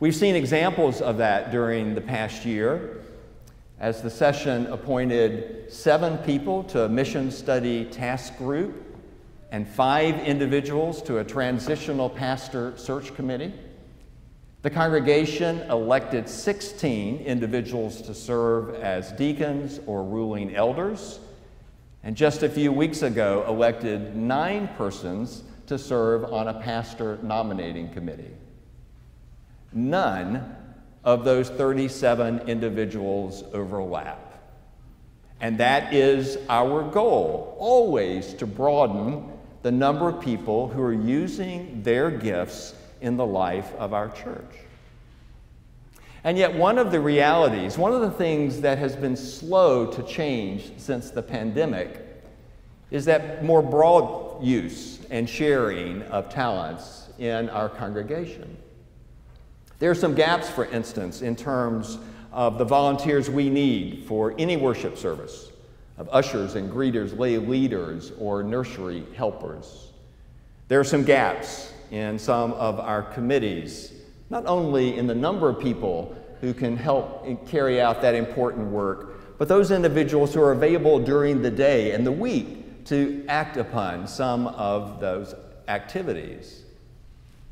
We've 0.00 0.14
seen 0.14 0.36
examples 0.36 1.00
of 1.00 1.18
that 1.18 1.50
during 1.50 1.94
the 1.94 2.00
past 2.00 2.44
year 2.44 3.02
as 3.80 4.02
the 4.02 4.10
session 4.10 4.66
appointed 4.66 5.72
seven 5.72 6.18
people 6.18 6.64
to 6.64 6.84
a 6.84 6.88
mission 6.88 7.30
study 7.30 7.84
task 7.84 8.36
group 8.36 8.84
and 9.50 9.66
five 9.66 10.18
individuals 10.20 11.00
to 11.02 11.18
a 11.18 11.24
transitional 11.24 12.10
pastor 12.10 12.76
search 12.76 13.14
committee. 13.14 13.52
The 14.68 14.74
congregation 14.74 15.62
elected 15.70 16.28
16 16.28 17.20
individuals 17.20 18.02
to 18.02 18.12
serve 18.12 18.74
as 18.74 19.12
deacons 19.12 19.80
or 19.86 20.04
ruling 20.04 20.54
elders 20.54 21.20
and 22.02 22.14
just 22.14 22.42
a 22.42 22.50
few 22.50 22.70
weeks 22.70 23.00
ago 23.00 23.46
elected 23.48 24.14
nine 24.14 24.68
persons 24.76 25.42
to 25.68 25.78
serve 25.78 26.30
on 26.30 26.48
a 26.48 26.60
pastor 26.60 27.18
nominating 27.22 27.88
committee. 27.94 28.30
None 29.72 30.54
of 31.02 31.24
those 31.24 31.48
37 31.48 32.40
individuals 32.40 33.44
overlap. 33.54 34.38
And 35.40 35.56
that 35.56 35.94
is 35.94 36.36
our 36.50 36.82
goal, 36.82 37.56
always 37.58 38.34
to 38.34 38.46
broaden 38.46 39.32
the 39.62 39.72
number 39.72 40.10
of 40.10 40.20
people 40.20 40.68
who 40.68 40.82
are 40.82 40.92
using 40.92 41.82
their 41.82 42.10
gifts 42.10 42.74
in 43.00 43.16
the 43.16 43.26
life 43.26 43.72
of 43.74 43.92
our 43.92 44.08
church. 44.08 44.54
And 46.24 46.36
yet, 46.36 46.52
one 46.54 46.78
of 46.78 46.90
the 46.90 47.00
realities, 47.00 47.78
one 47.78 47.92
of 47.92 48.00
the 48.00 48.10
things 48.10 48.60
that 48.60 48.78
has 48.78 48.96
been 48.96 49.16
slow 49.16 49.86
to 49.86 50.02
change 50.02 50.72
since 50.76 51.10
the 51.10 51.22
pandemic 51.22 52.04
is 52.90 53.04
that 53.04 53.44
more 53.44 53.62
broad 53.62 54.42
use 54.42 54.98
and 55.10 55.28
sharing 55.28 56.02
of 56.02 56.28
talents 56.28 57.08
in 57.18 57.48
our 57.50 57.68
congregation. 57.68 58.56
There 59.78 59.90
are 59.90 59.94
some 59.94 60.14
gaps, 60.14 60.48
for 60.50 60.64
instance, 60.66 61.22
in 61.22 61.36
terms 61.36 61.98
of 62.32 62.58
the 62.58 62.64
volunteers 62.64 63.30
we 63.30 63.48
need 63.48 64.04
for 64.06 64.34
any 64.38 64.56
worship 64.56 64.98
service 64.98 65.50
of 65.98 66.08
ushers 66.12 66.54
and 66.54 66.70
greeters, 66.70 67.18
lay 67.18 67.38
leaders, 67.38 68.12
or 68.18 68.42
nursery 68.42 69.04
helpers. 69.16 69.92
There 70.68 70.78
are 70.78 70.84
some 70.84 71.04
gaps 71.04 71.72
in 71.90 72.18
some 72.18 72.52
of 72.54 72.78
our 72.80 73.02
committees 73.02 73.92
not 74.30 74.46
only 74.46 74.96
in 74.96 75.06
the 75.06 75.14
number 75.14 75.48
of 75.48 75.58
people 75.58 76.14
who 76.40 76.52
can 76.52 76.76
help 76.76 77.48
carry 77.48 77.80
out 77.80 78.02
that 78.02 78.14
important 78.14 78.68
work, 78.68 79.38
but 79.38 79.48
those 79.48 79.70
individuals 79.70 80.34
who 80.34 80.42
are 80.42 80.52
available 80.52 80.98
during 80.98 81.42
the 81.42 81.50
day 81.50 81.92
and 81.92 82.06
the 82.06 82.12
week 82.12 82.84
to 82.84 83.24
act 83.28 83.56
upon 83.56 84.06
some 84.06 84.46
of 84.48 85.00
those 85.00 85.34
activities. 85.68 86.62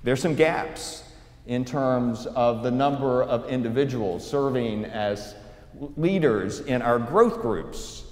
There's 0.02 0.20
some 0.20 0.34
gaps 0.34 1.04
in 1.46 1.64
terms 1.64 2.26
of 2.26 2.62
the 2.62 2.70
number 2.70 3.22
of 3.22 3.48
individuals 3.48 4.28
serving 4.28 4.84
as 4.86 5.34
leaders 5.96 6.60
in 6.60 6.82
our 6.82 6.98
growth 6.98 7.40
groups, 7.40 8.04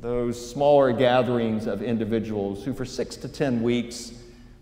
those 0.00 0.50
smaller 0.50 0.92
gatherings 0.92 1.66
of 1.66 1.82
individuals 1.82 2.64
who, 2.64 2.74
for 2.74 2.84
six 2.84 3.16
to 3.16 3.28
10 3.28 3.62
weeks, 3.62 4.12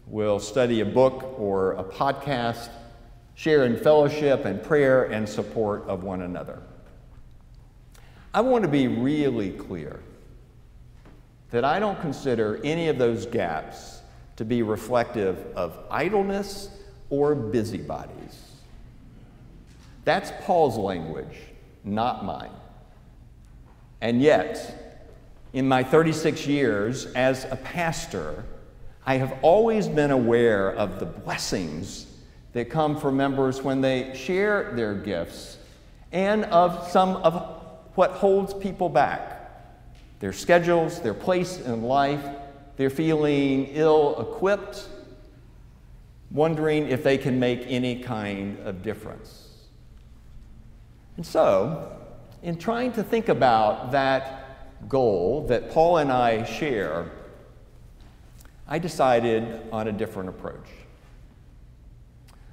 will 0.07 0.39
study 0.39 0.81
a 0.81 0.87
book 0.87 1.39
or 1.39 1.73
a 1.73 1.85
podcast 1.85 2.71
share 3.35 3.65
in 3.65 3.77
fellowship 3.77 4.45
and 4.45 4.63
prayer 4.63 5.05
and 5.05 5.29
support 5.29 5.85
of 5.89 6.05
one 6.05 6.23
another. 6.23 6.63
I 8.35 8.41
want 8.41 8.63
to 8.63 8.69
be 8.69 8.89
really 8.89 9.51
clear 9.51 10.01
that 11.51 11.65
I 11.65 11.79
don't 11.79 12.01
consider 12.01 12.61
any 12.65 12.89
of 12.89 12.99
those 12.99 13.27
gaps 13.27 14.01
to 14.37 14.45
be 14.45 14.63
reflective 14.63 15.47
of 15.55 15.79
idleness 15.91 16.71
or 17.11 17.35
busybodies. 17.35 18.53
That's 20.05 20.33
Paul's 20.45 20.79
language, 20.79 21.37
not 21.85 22.25
mine. 22.25 22.51
And 24.01 24.21
yet, 24.21 24.99
in 25.53 25.69
my 25.69 25.85
36 25.85 26.47
years 26.47 27.07
as 27.07 27.45
a 27.45 27.57
pastor, 27.57 28.45
I 29.05 29.17
have 29.17 29.37
always 29.43 29.89
been 29.89 30.13
aware 30.13 30.71
of 30.73 31.01
the 31.01 31.07
blessings 31.07 32.07
that 32.53 32.71
come 32.71 32.99
from 32.99 33.17
members 33.17 33.63
when 33.63 33.81
they 33.81 34.15
share 34.15 34.73
their 34.75 34.95
gifts 34.95 35.59
and 36.13 36.45
of 36.47 36.89
some 36.91 37.17
of 37.17 37.63
what 37.95 38.13
holds 38.13 38.55
people 38.55 38.89
back 38.89 39.41
their 40.21 40.33
schedules, 40.33 41.01
their 41.01 41.15
place 41.15 41.59
in 41.59 41.83
life, 41.83 42.25
they're 42.77 42.91
feeling 42.91 43.67
ill 43.73 44.21
equipped, 44.21 44.89
wondering 46.31 46.87
if 46.87 47.03
they 47.03 47.19
can 47.19 47.41
make 47.41 47.65
any 47.67 48.01
kind 48.01 48.57
of 48.61 48.85
difference. 48.85 49.49
And 51.17 51.27
so, 51.27 51.91
in 52.45 52.57
trying 52.57 52.93
to 52.93 53.03
think 53.03 53.31
about 53.31 53.91
that 53.91 54.89
goal 54.89 55.45
that 55.49 55.73
Paul 55.73 55.97
and 55.97 56.13
I 56.13 56.45
share, 56.45 57.11
I 58.69 58.79
decided 58.79 59.63
on 59.73 59.89
a 59.89 59.93
different 59.93 60.29
approach. 60.29 60.69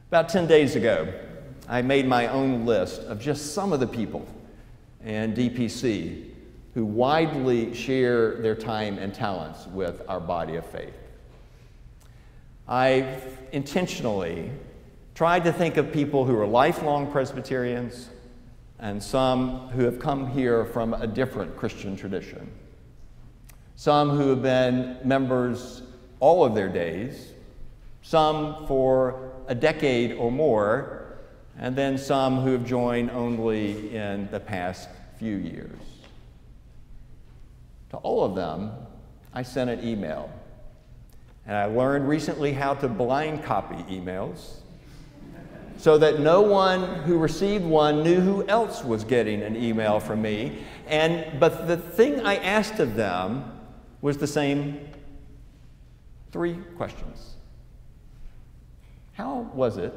About 0.09 0.29
10 0.29 0.47
days 0.47 0.75
ago, 0.75 1.13
I 1.67 1.81
made 1.81 2.07
my 2.07 2.27
own 2.27 2.65
list 2.65 3.01
of 3.01 3.19
just 3.21 3.53
some 3.53 3.71
of 3.73 3.79
the 3.79 3.87
people 3.87 4.27
in 5.05 5.33
DPC 5.33 6.31
who 6.73 6.83
widely 6.83 7.73
share 7.73 8.41
their 8.41 8.55
time 8.55 8.97
and 8.97 9.13
talents 9.13 9.67
with 9.67 10.01
our 10.07 10.19
body 10.19 10.55
of 10.55 10.65
faith. 10.65 10.93
I 12.67 13.19
intentionally 13.51 14.51
tried 15.15 15.43
to 15.43 15.53
think 15.53 15.77
of 15.77 15.91
people 15.91 16.25
who 16.25 16.37
are 16.39 16.47
lifelong 16.47 17.11
Presbyterians 17.11 18.09
and 18.79 19.01
some 19.01 19.69
who 19.69 19.83
have 19.83 19.99
come 19.99 20.29
here 20.31 20.65
from 20.65 20.93
a 20.93 21.05
different 21.05 21.55
Christian 21.57 21.95
tradition. 21.95 22.49
Some 23.75 24.09
who 24.09 24.29
have 24.29 24.41
been 24.41 24.97
members 25.03 25.83
all 26.19 26.43
of 26.43 26.55
their 26.55 26.69
days, 26.69 27.33
some 28.01 28.67
for 28.67 29.31
a 29.47 29.55
decade 29.55 30.13
or 30.13 30.31
more, 30.31 31.17
and 31.57 31.75
then 31.75 31.97
some 31.97 32.41
who 32.41 32.53
have 32.53 32.65
joined 32.65 33.11
only 33.11 33.95
in 33.95 34.29
the 34.31 34.39
past 34.39 34.89
few 35.17 35.35
years. 35.35 35.79
To 37.91 37.97
all 37.97 38.23
of 38.23 38.35
them, 38.35 38.71
I 39.33 39.43
sent 39.43 39.69
an 39.69 39.85
email. 39.85 40.31
And 41.45 41.57
I 41.57 41.65
learned 41.65 42.07
recently 42.07 42.53
how 42.53 42.75
to 42.75 42.87
blind 42.87 43.43
copy 43.43 43.75
emails 43.93 44.59
so 45.79 45.97
that 45.97 46.19
no 46.19 46.41
one 46.41 46.83
who 47.03 47.17
received 47.17 47.63
one 47.63 48.03
knew 48.03 48.19
who 48.19 48.45
else 48.47 48.83
was 48.83 49.05
getting 49.05 49.41
an 49.41 49.55
email 49.55 49.99
from 49.99 50.21
me. 50.21 50.63
And, 50.87 51.39
but 51.39 51.67
the 51.67 51.77
thing 51.77 52.25
I 52.25 52.35
asked 52.35 52.79
of 52.79 52.95
them 52.95 53.51
was 54.01 54.17
the 54.17 54.27
same 54.27 54.89
Three 56.31 56.55
questions. 56.77 57.35
How 59.13 59.49
was 59.53 59.77
it 59.77 59.93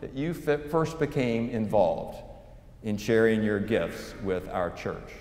that 0.00 0.14
you 0.14 0.34
first 0.34 0.98
became 0.98 1.50
involved 1.50 2.18
in 2.82 2.96
sharing 2.96 3.42
your 3.42 3.60
gifts 3.60 4.14
with 4.22 4.48
our 4.48 4.70
church? 4.70 5.12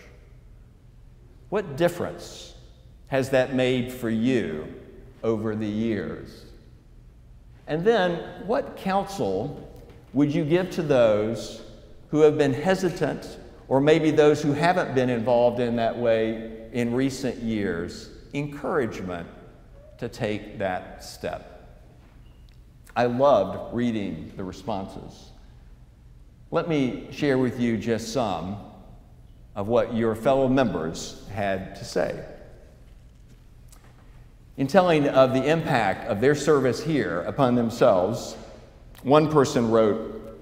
What 1.49 1.77
difference 1.77 2.55
has 3.07 3.29
that 3.29 3.53
made 3.53 3.91
for 3.91 4.09
you 4.09 4.67
over 5.23 5.55
the 5.55 5.67
years? 5.67 6.45
And 7.67 7.85
then, 7.85 8.45
what 8.45 8.75
counsel 8.75 9.71
would 10.11 10.33
you 10.33 10.43
give 10.43 10.71
to 10.71 10.81
those 10.81 11.61
who 12.09 12.21
have 12.21 12.37
been 12.37 12.53
hesitant, 12.53 13.37
or 13.67 13.79
maybe 13.79 14.11
those 14.11 14.41
who 14.41 14.51
haven't 14.51 14.93
been 14.95 15.09
involved 15.09 15.59
in 15.59 15.75
that 15.77 15.97
way 15.97 16.67
in 16.73 16.93
recent 16.93 17.37
years? 17.37 18.09
Encouragement 18.33 19.27
to 19.99 20.09
take 20.09 20.59
that 20.59 21.03
step. 21.03 21.81
I 22.95 23.05
loved 23.05 23.73
reading 23.73 24.31
the 24.35 24.43
responses. 24.43 25.31
Let 26.51 26.69
me 26.69 27.07
share 27.11 27.37
with 27.37 27.59
you 27.59 27.77
just 27.77 28.13
some 28.13 28.57
of 29.55 29.67
what 29.67 29.95
your 29.95 30.15
fellow 30.15 30.47
members 30.47 31.27
had 31.31 31.75
to 31.75 31.85
say. 31.85 32.23
In 34.57 34.67
telling 34.67 35.07
of 35.07 35.33
the 35.33 35.43
impact 35.43 36.07
of 36.07 36.21
their 36.21 36.35
service 36.35 36.83
here 36.83 37.21
upon 37.21 37.55
themselves, 37.55 38.35
one 39.01 39.31
person 39.31 39.71
wrote, 39.71 40.39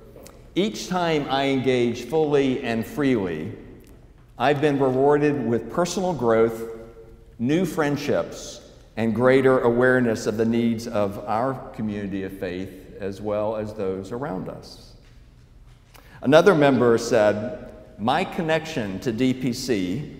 Each 0.53 0.89
time 0.89 1.27
I 1.29 1.48
engage 1.48 2.05
fully 2.05 2.62
and 2.62 2.86
freely, 2.86 3.53
I've 4.38 4.60
been 4.60 4.79
rewarded 4.79 5.46
with 5.46 5.72
personal 5.72 6.13
growth, 6.13 6.62
new 7.39 7.63
friendships, 7.65 8.61
and 9.01 9.15
greater 9.15 9.62
awareness 9.62 10.27
of 10.27 10.38
the 10.38 10.46
needs 10.46 10.86
of 10.86 11.27
our 11.27 11.55
community 11.72 12.22
of 12.22 12.31
faith 12.38 12.96
as 13.00 13.20
well 13.20 13.55
as 13.55 13.74
those 13.74 14.12
around 14.12 14.48
us. 14.48 14.93
Another 16.22 16.53
member 16.53 17.00
said, 17.00 17.72
My 17.98 18.24
connection 18.24 19.00
to 19.00 19.12
DPC 19.12 20.17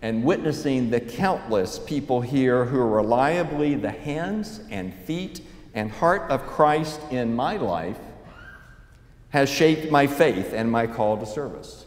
and 0.00 0.24
witnessing 0.24 0.88
the 0.88 0.98
countless 0.98 1.78
people 1.78 2.22
here 2.22 2.64
who 2.64 2.78
are 2.78 2.88
reliably 2.88 3.74
the 3.74 3.90
hands 3.90 4.62
and 4.70 4.94
feet 4.94 5.42
and 5.74 5.90
heart 5.90 6.30
of 6.30 6.46
Christ 6.46 6.98
in 7.10 7.36
my 7.36 7.58
life 7.58 7.98
has 9.28 9.50
shaped 9.50 9.90
my 9.92 10.06
faith 10.06 10.54
and 10.54 10.72
my 10.72 10.86
call 10.86 11.18
to 11.18 11.26
service. 11.26 11.84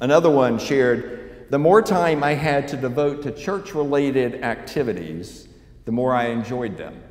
Another 0.00 0.30
one 0.30 0.60
shared 0.60 1.29
the 1.50 1.58
more 1.58 1.82
time 1.82 2.22
I 2.22 2.34
had 2.34 2.68
to 2.68 2.76
devote 2.76 3.22
to 3.22 3.32
church 3.32 3.74
related 3.74 4.44
activities, 4.44 5.48
the 5.84 5.92
more 5.92 6.14
I 6.14 6.26
enjoyed 6.26 6.78
them. 6.78 7.02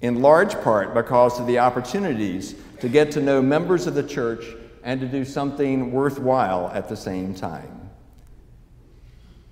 In 0.00 0.22
large 0.22 0.54
part 0.62 0.94
because 0.94 1.38
of 1.40 1.48
the 1.48 1.58
opportunities 1.58 2.54
to 2.78 2.88
get 2.88 3.10
to 3.12 3.20
know 3.20 3.42
members 3.42 3.88
of 3.88 3.94
the 3.94 4.04
church 4.04 4.44
and 4.84 5.00
to 5.00 5.06
do 5.06 5.24
something 5.24 5.90
worthwhile 5.90 6.70
at 6.72 6.88
the 6.88 6.96
same 6.96 7.34
time. 7.34 7.90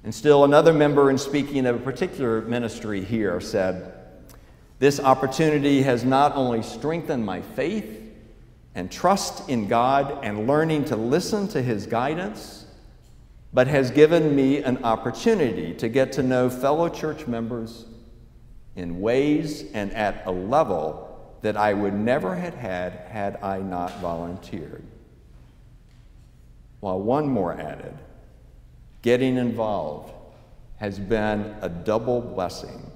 And 0.05 0.14
still, 0.14 0.45
another 0.45 0.73
member, 0.73 1.11
in 1.11 1.19
speaking 1.19 1.67
of 1.67 1.76
a 1.76 1.81
particular 1.81 2.40
ministry 2.43 3.05
here, 3.05 3.40
said, 3.40 3.93
This 4.78 5.00
opportunity 5.00 5.83
has 5.83 6.05
not 6.05 6.37
only 6.37 6.62
strengthened 6.62 7.26
my 7.26 7.43
faith 7.43 8.00
and 8.76 8.90
trust 8.90 9.49
in 9.50 9.67
God 9.67 10.25
and 10.25 10.47
learning 10.47 10.87
to 10.87 10.97
listen 10.97 11.49
to 11.49 11.61
His 11.61 11.87
guidance, 11.87 12.58
but 13.52 13.67
has 13.67 13.90
given 13.90 14.35
me 14.37 14.62
an 14.62 14.83
opportunity 14.85 15.75
to 15.75 15.88
get 15.88 16.12
to 16.12 16.23
know 16.23 16.50
fellow 16.50 16.88
church 16.88 17.26
members 17.26 17.87
in 18.76 19.00
ways 19.00 19.64
and 19.73 19.93
at 19.93 20.26
a 20.26 20.31
level 20.31 21.37
that 21.43 21.57
I 21.57 21.73
would 21.73 21.95
never 21.95 22.35
have 22.35 22.55
had 22.55 22.93
had 22.93 23.43
I 23.43 23.59
not 23.59 23.99
volunteered. 24.00 24.83
While 26.81 27.01
one 27.01 27.27
more 27.27 27.55
added, 27.55 27.94
getting 29.03 29.37
involved 29.37 30.12
has 30.77 30.99
been 30.99 31.57
a 31.61 31.68
double 31.68 32.20
blessing. 32.20 32.90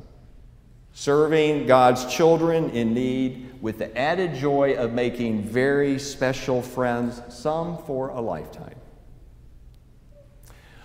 Serving 0.93 1.67
God's 1.67 2.05
children 2.07 2.71
in 2.71 2.93
need 2.95 3.61
with 3.63 3.79
the 3.79 3.97
added 3.97 4.35
joy 4.35 4.75
of 4.75 4.93
making 4.93 5.43
very 5.43 5.99
special 5.99 6.61
friends, 6.61 7.23
some 7.29 7.79
for 7.79 8.11
a 8.11 8.21
lifetime. 8.21 8.75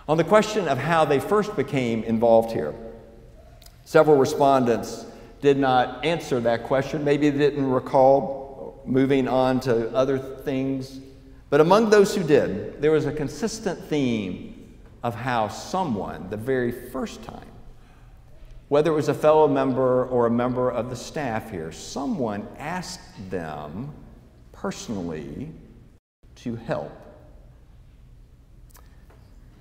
On 0.07 0.15
the 0.15 0.23
question 0.23 0.67
of 0.69 0.77
how 0.77 1.03
they 1.03 1.19
first 1.19 1.55
became 1.55 2.03
involved 2.03 2.51
here, 2.51 2.73
several 3.83 4.15
respondents 4.17 5.05
did 5.41 5.57
not 5.57 6.05
answer 6.05 6.39
that 6.39 6.63
question. 6.63 7.03
Maybe 7.03 7.29
they 7.29 7.37
didn't 7.37 7.69
recall 7.69 8.81
moving 8.85 9.27
on 9.27 9.59
to 9.61 9.93
other 9.93 10.17
things. 10.17 11.01
But 11.49 11.61
among 11.61 11.89
those 11.89 12.15
who 12.15 12.23
did, 12.23 12.81
there 12.81 12.91
was 12.91 13.05
a 13.05 13.11
consistent 13.11 13.79
theme 13.83 14.77
of 15.03 15.13
how 15.13 15.49
someone, 15.49 16.29
the 16.29 16.37
very 16.37 16.71
first 16.71 17.21
time, 17.23 17.45
whether 18.69 18.91
it 18.91 18.95
was 18.95 19.09
a 19.09 19.13
fellow 19.13 19.47
member 19.47 20.05
or 20.05 20.25
a 20.25 20.31
member 20.31 20.69
of 20.71 20.89
the 20.89 20.95
staff 20.95 21.51
here, 21.51 21.71
someone 21.71 22.47
asked 22.57 23.29
them 23.29 23.93
personally 24.51 25.51
to 26.35 26.55
help. 26.55 26.96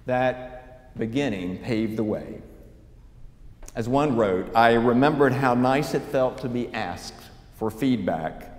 That 0.06 0.96
beginning 0.96 1.58
paved 1.58 1.96
the 1.96 2.04
way. 2.04 2.40
As 3.74 3.88
one 3.88 4.16
wrote, 4.16 4.54
I 4.54 4.72
remembered 4.72 5.32
how 5.32 5.54
nice 5.54 5.92
it 5.94 6.02
felt 6.02 6.38
to 6.38 6.48
be 6.48 6.72
asked 6.72 7.22
for 7.56 7.70
feedback. 7.70 8.52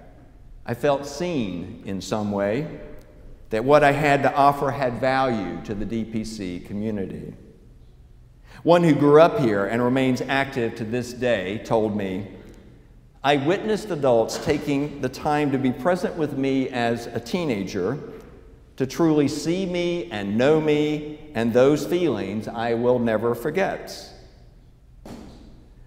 I 0.66 0.74
felt 0.74 1.08
seen 1.08 1.82
in 1.86 2.02
some 2.02 2.32
way 2.32 2.68
that 3.50 3.64
what 3.64 3.84
I 3.84 3.94
had 3.94 4.24
to 4.24 4.36
offer 4.36 4.70
had 4.70 5.00
value 5.00 5.60
to 5.64 5.74
the 5.74 5.86
DPC 5.86 6.66
community. 6.66 7.34
One 8.64 8.84
who 8.84 8.94
grew 8.94 9.22
up 9.22 9.40
here 9.40 9.66
and 9.66 9.82
remains 9.82 10.22
active 10.22 10.76
to 10.76 10.84
this 10.84 11.14
day 11.14 11.60
told 11.60 11.96
me, 11.96 12.28
I 13.24 13.38
witnessed 13.38 13.90
adults 13.90 14.38
taking 14.38 15.02
the 15.02 15.10
time 15.10 15.52
to 15.52 15.58
be 15.58 15.72
present 15.72 16.16
with 16.16 16.38
me 16.38 16.70
as 16.70 17.08
a 17.08 17.20
teenager, 17.20 17.98
to 18.78 18.86
truly 18.86 19.28
see 19.28 19.66
me 19.66 20.10
and 20.12 20.38
know 20.38 20.62
me, 20.62 21.20
and 21.34 21.52
those 21.52 21.86
feelings 21.86 22.48
I 22.48 22.76
will 22.76 23.00
never 23.00 23.36
forget. 23.36 24.14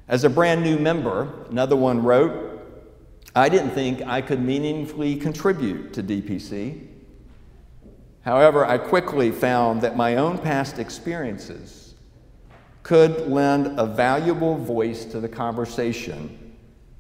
As 0.09 0.25
a 0.25 0.31
brand 0.31 0.63
new 0.63 0.77
member, 0.79 1.47
another 1.51 1.77
one 1.77 2.03
wrote, 2.03 2.61
I 3.35 3.49
didn't 3.49 3.71
think 3.71 4.03
I 4.03 4.21
could 4.21 4.43
meaningfully 4.43 5.15
contribute 5.15 5.93
to 5.95 6.03
DPC. 6.03 6.89
However, 8.23 8.67
I 8.67 8.77
quickly 8.77 9.31
found 9.31 9.81
that 9.83 9.97
my 9.97 10.17
own 10.17 10.37
past 10.39 10.81
experiences 10.81 11.95
could 12.83 13.29
lend 13.29 13.79
a 13.79 13.87
valuable 13.87 14.57
voice 14.57 15.05
to 15.07 15.21
the 15.21 15.29
conversation 15.29 16.57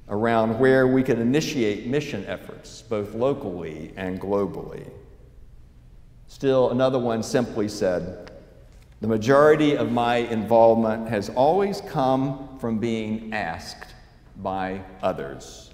around 0.08 0.58
where 0.60 0.86
we 0.86 1.02
could 1.02 1.18
initiate 1.18 1.88
mission 1.88 2.24
efforts, 2.26 2.82
both 2.82 3.14
locally 3.14 3.92
and 3.96 4.20
globally. 4.20 4.88
Still, 6.30 6.70
another 6.70 6.98
one 6.98 7.24
simply 7.24 7.68
said, 7.68 8.30
The 9.00 9.08
majority 9.08 9.76
of 9.76 9.90
my 9.90 10.18
involvement 10.18 11.08
has 11.08 11.28
always 11.28 11.80
come 11.80 12.56
from 12.60 12.78
being 12.78 13.34
asked 13.34 13.94
by 14.36 14.80
others. 15.02 15.72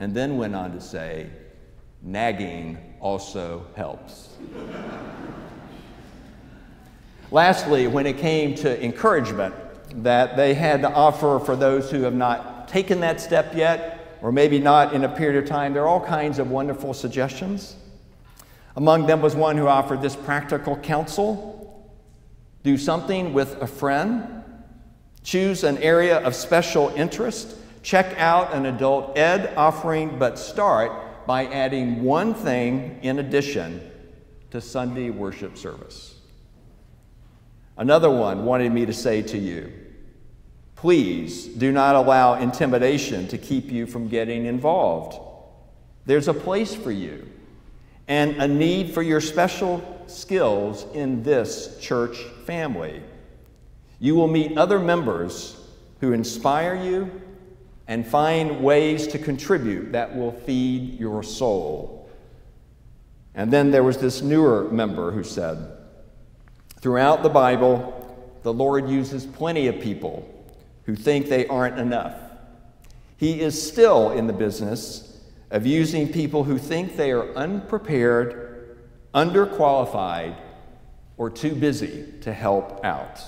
And 0.00 0.12
then 0.12 0.36
went 0.36 0.56
on 0.56 0.72
to 0.72 0.80
say, 0.80 1.30
nagging 2.02 2.78
also 2.98 3.64
helps. 3.76 4.30
Lastly, 7.30 7.86
when 7.86 8.06
it 8.06 8.18
came 8.18 8.56
to 8.56 8.84
encouragement 8.84 9.54
that 10.02 10.36
they 10.36 10.52
had 10.52 10.82
to 10.82 10.90
offer 10.92 11.38
for 11.38 11.54
those 11.54 11.92
who 11.92 12.02
have 12.02 12.14
not 12.14 12.66
taken 12.66 12.98
that 13.00 13.20
step 13.20 13.54
yet, 13.54 14.18
or 14.20 14.32
maybe 14.32 14.58
not 14.58 14.94
in 14.94 15.04
a 15.04 15.08
period 15.08 15.40
of 15.40 15.48
time, 15.48 15.72
there 15.72 15.84
are 15.84 15.88
all 15.88 16.04
kinds 16.04 16.40
of 16.40 16.50
wonderful 16.50 16.92
suggestions. 16.92 17.76
Among 18.80 19.04
them 19.04 19.20
was 19.20 19.36
one 19.36 19.58
who 19.58 19.68
offered 19.68 20.00
this 20.00 20.16
practical 20.16 20.74
counsel 20.74 21.86
do 22.62 22.78
something 22.78 23.34
with 23.34 23.60
a 23.60 23.66
friend, 23.66 24.42
choose 25.22 25.64
an 25.64 25.76
area 25.78 26.16
of 26.20 26.34
special 26.34 26.88
interest, 26.96 27.56
check 27.82 28.18
out 28.18 28.54
an 28.54 28.64
adult 28.64 29.18
ed 29.18 29.52
offering, 29.54 30.18
but 30.18 30.38
start 30.38 31.26
by 31.26 31.44
adding 31.44 32.02
one 32.02 32.32
thing 32.32 32.98
in 33.02 33.18
addition 33.18 33.82
to 34.50 34.62
Sunday 34.62 35.10
worship 35.10 35.58
service. 35.58 36.16
Another 37.76 38.10
one 38.10 38.46
wanted 38.46 38.72
me 38.72 38.86
to 38.86 38.94
say 38.94 39.20
to 39.20 39.36
you, 39.36 39.70
please 40.74 41.44
do 41.44 41.70
not 41.70 41.96
allow 41.96 42.32
intimidation 42.34 43.28
to 43.28 43.36
keep 43.36 43.70
you 43.70 43.86
from 43.86 44.08
getting 44.08 44.46
involved. 44.46 45.18
There's 46.06 46.28
a 46.28 46.34
place 46.34 46.74
for 46.74 46.90
you 46.90 47.30
and 48.10 48.42
a 48.42 48.48
need 48.48 48.92
for 48.92 49.02
your 49.02 49.20
special 49.20 49.80
skills 50.08 50.84
in 50.94 51.22
this 51.22 51.78
church 51.80 52.18
family. 52.44 53.00
You 54.00 54.16
will 54.16 54.26
meet 54.26 54.58
other 54.58 54.80
members 54.80 55.56
who 56.00 56.12
inspire 56.12 56.74
you 56.74 57.08
and 57.86 58.04
find 58.04 58.64
ways 58.64 59.06
to 59.06 59.18
contribute 59.18 59.92
that 59.92 60.16
will 60.16 60.32
feed 60.32 60.98
your 60.98 61.22
soul. 61.22 62.10
And 63.36 63.52
then 63.52 63.70
there 63.70 63.84
was 63.84 63.98
this 63.98 64.22
newer 64.22 64.68
member 64.72 65.12
who 65.12 65.22
said, 65.22 65.70
Throughout 66.80 67.22
the 67.22 67.28
Bible, 67.28 67.96
the 68.42 68.52
Lord 68.52 68.88
uses 68.88 69.24
plenty 69.24 69.68
of 69.68 69.78
people 69.78 70.28
who 70.82 70.96
think 70.96 71.28
they 71.28 71.46
aren't 71.46 71.78
enough. 71.78 72.16
He 73.18 73.40
is 73.40 73.70
still 73.70 74.10
in 74.10 74.26
the 74.26 74.32
business 74.32 75.09
of 75.50 75.66
using 75.66 76.12
people 76.12 76.44
who 76.44 76.58
think 76.58 76.96
they 76.96 77.10
are 77.10 77.32
unprepared, 77.34 78.78
underqualified, 79.14 80.36
or 81.16 81.28
too 81.28 81.54
busy 81.54 82.06
to 82.20 82.32
help 82.32 82.84
out. 82.84 83.20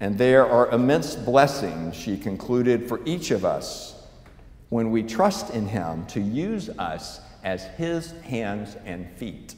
And 0.00 0.18
there 0.18 0.46
are 0.46 0.70
immense 0.70 1.14
blessings, 1.14 1.94
she 1.94 2.16
concluded, 2.16 2.88
for 2.88 3.00
each 3.04 3.30
of 3.30 3.44
us 3.44 3.94
when 4.70 4.90
we 4.90 5.02
trust 5.02 5.50
in 5.50 5.66
Him 5.66 6.06
to 6.06 6.20
use 6.20 6.68
us 6.70 7.20
as 7.44 7.64
His 7.76 8.12
hands 8.22 8.76
and 8.84 9.08
feet. 9.16 9.54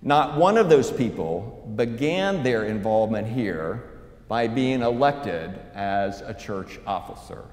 Not 0.00 0.38
one 0.38 0.56
of 0.56 0.68
those 0.68 0.90
people 0.90 1.70
began 1.74 2.42
their 2.42 2.64
involvement 2.64 3.26
here 3.26 3.82
by 4.28 4.46
being 4.46 4.82
elected 4.82 5.58
as 5.74 6.20
a 6.20 6.32
church 6.32 6.78
officer. 6.86 7.44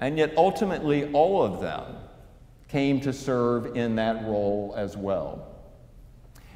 And 0.00 0.18
yet, 0.18 0.34
ultimately, 0.36 1.10
all 1.12 1.42
of 1.42 1.60
them 1.60 1.96
came 2.68 3.00
to 3.02 3.12
serve 3.12 3.76
in 3.76 3.96
that 3.96 4.24
role 4.24 4.74
as 4.76 4.96
well. 4.96 5.48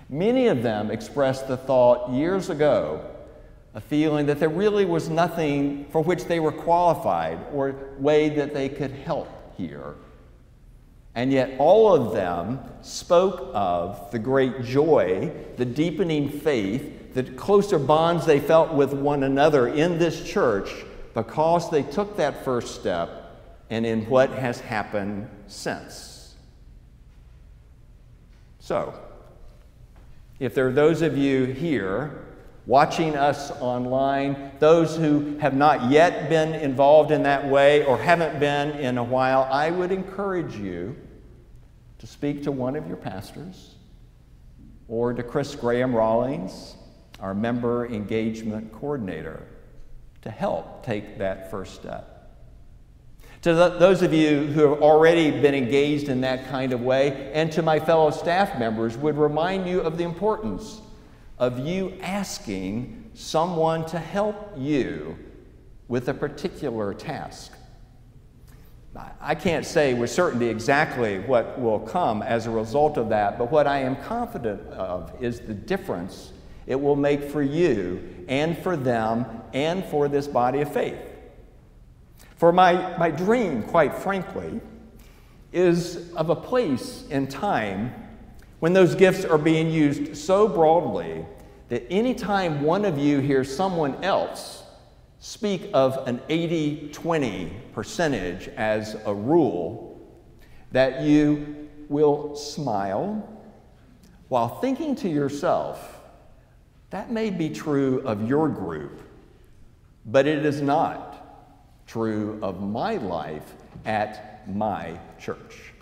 Many 0.08 0.48
of 0.48 0.62
them 0.62 0.90
expressed 0.90 1.48
the 1.48 1.56
thought 1.56 2.10
years 2.10 2.50
ago, 2.50 3.04
a 3.74 3.80
feeling 3.80 4.26
that 4.26 4.40
there 4.40 4.48
really 4.48 4.84
was 4.84 5.08
nothing 5.08 5.86
for 5.90 6.02
which 6.02 6.24
they 6.24 6.40
were 6.40 6.52
qualified 6.52 7.38
or 7.52 7.74
way 7.98 8.30
that 8.30 8.54
they 8.54 8.68
could 8.68 8.90
help 8.90 9.28
here. 9.56 9.94
And 11.14 11.32
yet, 11.32 11.54
all 11.58 11.94
of 11.94 12.14
them 12.14 12.60
spoke 12.80 13.50
of 13.52 14.10
the 14.10 14.18
great 14.18 14.62
joy, 14.62 15.32
the 15.56 15.64
deepening 15.64 16.28
faith, 16.28 17.14
the 17.14 17.22
closer 17.22 17.78
bonds 17.78 18.24
they 18.24 18.40
felt 18.40 18.72
with 18.72 18.92
one 18.92 19.24
another 19.24 19.68
in 19.68 19.98
this 19.98 20.22
church 20.22 20.70
because 21.14 21.70
they 21.70 21.82
took 21.82 22.16
that 22.16 22.44
first 22.44 22.74
step 22.74 23.17
and 23.70 23.84
in 23.84 24.08
what 24.08 24.30
has 24.30 24.60
happened 24.60 25.28
since. 25.46 26.34
So, 28.60 28.94
if 30.38 30.54
there 30.54 30.68
are 30.68 30.72
those 30.72 31.02
of 31.02 31.16
you 31.16 31.46
here 31.46 32.24
watching 32.66 33.16
us 33.16 33.50
online, 33.60 34.52
those 34.58 34.94
who 34.96 35.38
have 35.38 35.54
not 35.54 35.90
yet 35.90 36.28
been 36.28 36.54
involved 36.54 37.10
in 37.10 37.22
that 37.22 37.48
way 37.48 37.84
or 37.86 37.96
haven't 37.98 38.38
been 38.38 38.70
in 38.72 38.98
a 38.98 39.04
while, 39.04 39.48
I 39.50 39.70
would 39.70 39.90
encourage 39.90 40.54
you 40.56 40.94
to 41.98 42.06
speak 42.06 42.42
to 42.44 42.52
one 42.52 42.76
of 42.76 42.86
your 42.86 42.98
pastors 42.98 43.74
or 44.86 45.12
to 45.12 45.22
Chris 45.22 45.54
Graham 45.54 45.94
Rawlings, 45.94 46.76
our 47.20 47.34
member 47.34 47.86
engagement 47.86 48.72
coordinator, 48.72 49.46
to 50.22 50.30
help 50.30 50.84
take 50.84 51.18
that 51.18 51.50
first 51.50 51.74
step. 51.74 52.17
To 53.42 53.54
the, 53.54 53.68
those 53.70 54.02
of 54.02 54.12
you 54.12 54.46
who 54.46 54.62
have 54.68 54.82
already 54.82 55.30
been 55.30 55.54
engaged 55.54 56.08
in 56.08 56.22
that 56.22 56.48
kind 56.48 56.72
of 56.72 56.80
way, 56.80 57.30
and 57.32 57.52
to 57.52 57.62
my 57.62 57.78
fellow 57.78 58.10
staff 58.10 58.58
members, 58.58 58.96
would 58.96 59.16
remind 59.16 59.68
you 59.68 59.80
of 59.80 59.96
the 59.96 60.04
importance 60.04 60.80
of 61.38 61.60
you 61.60 61.96
asking 62.02 63.10
someone 63.14 63.86
to 63.86 63.98
help 63.98 64.52
you 64.56 65.16
with 65.86 66.08
a 66.08 66.14
particular 66.14 66.92
task. 66.92 67.52
I 69.20 69.36
can't 69.36 69.64
say 69.64 69.94
with 69.94 70.10
certainty 70.10 70.48
exactly 70.48 71.20
what 71.20 71.60
will 71.60 71.78
come 71.78 72.22
as 72.22 72.46
a 72.46 72.50
result 72.50 72.96
of 72.96 73.10
that, 73.10 73.38
but 73.38 73.52
what 73.52 73.68
I 73.68 73.78
am 73.78 73.94
confident 73.94 74.60
of 74.72 75.12
is 75.22 75.38
the 75.40 75.54
difference 75.54 76.32
it 76.66 76.80
will 76.80 76.96
make 76.96 77.22
for 77.30 77.42
you 77.42 78.24
and 78.28 78.58
for 78.58 78.76
them 78.76 79.24
and 79.54 79.84
for 79.84 80.08
this 80.08 80.26
body 80.26 80.60
of 80.60 80.72
faith. 80.72 80.98
For 82.38 82.52
my, 82.52 82.96
my 82.98 83.10
dream, 83.10 83.64
quite 83.64 83.94
frankly, 83.94 84.60
is 85.52 86.12
of 86.12 86.30
a 86.30 86.36
place 86.36 87.04
in 87.10 87.26
time 87.26 87.92
when 88.60 88.72
those 88.72 88.94
gifts 88.94 89.24
are 89.24 89.38
being 89.38 89.70
used 89.70 90.16
so 90.16 90.46
broadly 90.46 91.26
that 91.68 91.84
anytime 91.90 92.62
one 92.62 92.84
of 92.84 92.96
you 92.96 93.18
hears 93.18 93.54
someone 93.54 94.02
else 94.04 94.62
speak 95.18 95.68
of 95.74 96.06
an 96.06 96.20
80 96.28 96.90
20 96.92 97.52
percentage 97.72 98.46
as 98.56 98.96
a 99.04 99.12
rule, 99.12 100.00
that 100.70 101.02
you 101.02 101.68
will 101.88 102.36
smile 102.36 103.28
while 104.28 104.60
thinking 104.60 104.94
to 104.94 105.08
yourself, 105.08 106.00
that 106.90 107.10
may 107.10 107.30
be 107.30 107.50
true 107.50 108.00
of 108.02 108.28
your 108.28 108.48
group, 108.48 109.00
but 110.06 110.26
it 110.26 110.46
is 110.46 110.60
not 110.60 111.07
true 111.88 112.38
of 112.42 112.62
my 112.62 112.98
life 112.98 113.54
at 113.84 114.48
my 114.48 114.96
church. 115.18 115.72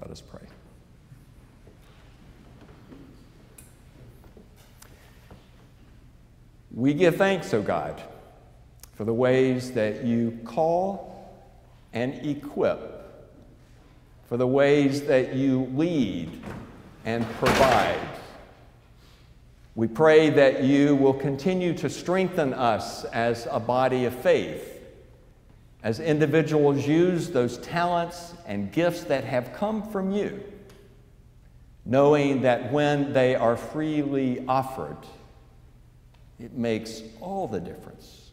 Let 0.00 0.10
us 0.10 0.20
pray. 0.20 0.40
We 6.74 6.94
give 6.94 7.16
thanks, 7.16 7.52
O 7.52 7.58
oh 7.58 7.62
God, 7.62 8.02
for 8.94 9.04
the 9.04 9.12
ways 9.12 9.72
that 9.72 10.04
you 10.04 10.38
call 10.44 11.30
and 11.92 12.14
equip, 12.26 12.80
for 14.28 14.36
the 14.36 14.46
ways 14.46 15.02
that 15.02 15.34
you 15.34 15.70
lead 15.74 16.30
and 17.04 17.28
provide 17.32 18.00
we 19.74 19.88
pray 19.88 20.28
that 20.28 20.62
you 20.62 20.94
will 20.94 21.14
continue 21.14 21.72
to 21.74 21.88
strengthen 21.88 22.52
us 22.52 23.04
as 23.04 23.48
a 23.50 23.58
body 23.58 24.04
of 24.04 24.14
faith, 24.14 24.80
as 25.82 25.98
individuals 25.98 26.86
use 26.86 27.30
those 27.30 27.56
talents 27.58 28.34
and 28.46 28.70
gifts 28.70 29.04
that 29.04 29.24
have 29.24 29.54
come 29.54 29.82
from 29.90 30.10
you, 30.12 30.42
knowing 31.86 32.42
that 32.42 32.70
when 32.70 33.14
they 33.14 33.34
are 33.34 33.56
freely 33.56 34.44
offered, 34.46 34.98
it 36.38 36.52
makes 36.52 37.02
all 37.20 37.48
the 37.48 37.60
difference 37.60 38.30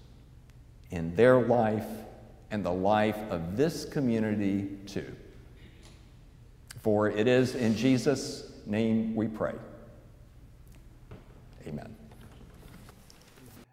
in 0.91 1.15
their 1.15 1.39
life 1.41 1.87
and 2.51 2.65
the 2.65 2.71
life 2.71 3.17
of 3.29 3.55
this 3.55 3.85
community 3.85 4.77
too. 4.87 5.15
For 6.81 7.09
it 7.09 7.27
is 7.27 7.55
in 7.55 7.75
Jesus' 7.75 8.51
name 8.65 9.15
we 9.15 9.27
pray. 9.27 9.53
Amen. 11.67 11.95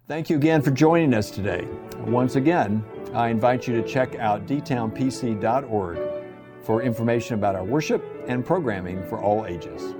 Thank 0.08 0.30
you 0.30 0.36
again 0.36 0.62
for 0.62 0.70
joining 0.70 1.14
us 1.14 1.30
today. 1.30 1.66
Once 2.06 2.36
again, 2.36 2.84
I 3.12 3.28
invite 3.28 3.66
you 3.66 3.74
to 3.80 3.86
check 3.86 4.14
out 4.16 4.46
dtownpc.org 4.46 5.98
for 6.62 6.82
information 6.82 7.34
about 7.34 7.56
our 7.56 7.64
worship 7.64 8.04
and 8.28 8.44
programming 8.44 9.04
for 9.08 9.20
all 9.20 9.46
ages. 9.46 9.94